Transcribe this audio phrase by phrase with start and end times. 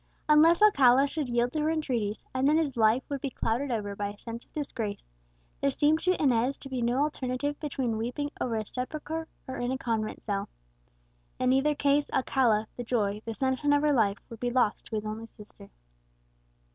[0.27, 3.95] Unless Alcala should yield to her entreaties (and then his life would be clouded over
[3.95, 5.05] by a sense of disgrace),
[5.59, 9.69] there seemed to Inez to be no alternative between weeping over a sepulchre or in
[9.71, 10.49] a convent cell.
[11.37, 14.95] In either case Alcala, the joy, the sunshine of her life, would be lost to
[14.95, 15.69] his only sister.